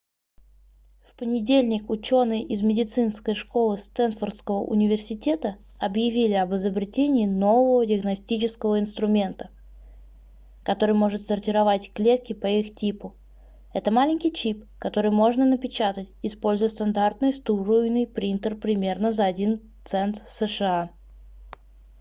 [1.03, 9.51] в понедельник ученые из медицинской школы стэнфордского университета объявили об изобретении нового диагностического инструмента
[10.63, 13.13] который может сортировать клетки по их типу
[13.75, 20.89] это маленький чип который можно напечатать используя стандартный струйный принтер примерно за 1 цент сша